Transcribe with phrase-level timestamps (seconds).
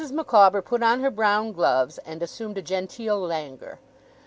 [0.11, 3.77] Micawber put on her brown gloves, and assumed a genteel languor.